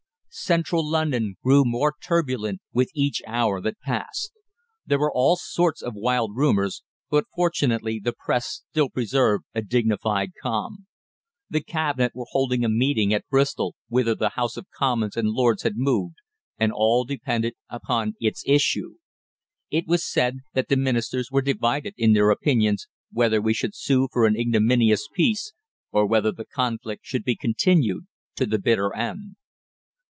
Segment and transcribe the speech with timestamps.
[0.33, 4.31] Central London grew more turbulent with each hour that passed.
[4.85, 10.31] There were all sorts of wild rumours, but, fortunately, the Press still preserved a dignified
[10.41, 10.87] calm.
[11.49, 15.63] The Cabinet were holding a meeting at Bristol, whither the Houses of Commons and Lords
[15.63, 16.15] had moved,
[16.57, 18.95] and all depended upon its issue.
[19.69, 24.25] It was said that Ministers were divided in their opinions whether we should sue for
[24.25, 25.51] an ignominious peace,
[25.91, 28.05] or whether the conflict should be continued
[28.37, 29.35] to the bitter end.